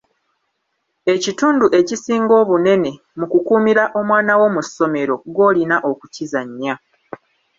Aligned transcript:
Ekitundu 1.13 1.65
ekisinga 1.79 2.33
obunene 2.41 2.91
mu 3.19 3.25
kukuumira 3.31 3.83
omwana 3.99 4.33
wo 4.39 4.47
mu 4.55 4.61
ssomero 4.67 5.15
gw'olina 5.33 5.75
okukizannya. 5.89 6.73